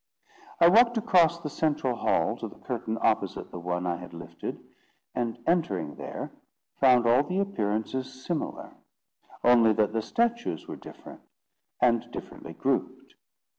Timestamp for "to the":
2.37-2.57